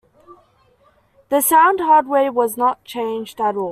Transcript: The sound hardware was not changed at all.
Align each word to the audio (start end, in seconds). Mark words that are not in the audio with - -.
The 1.29 1.41
sound 1.41 1.79
hardware 1.79 2.31
was 2.31 2.57
not 2.57 2.83
changed 2.83 3.39
at 3.39 3.53
all. 3.55 3.59